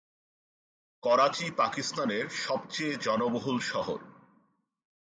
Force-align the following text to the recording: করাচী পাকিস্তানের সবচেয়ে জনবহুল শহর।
করাচী 1.03 1.47
পাকিস্তানের 1.51 2.25
সবচেয়ে 2.41 2.93
জনবহুল 2.95 3.57
শহর। 3.71 3.99